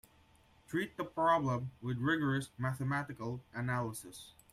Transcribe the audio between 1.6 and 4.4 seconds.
with rigorous mathematical analysis.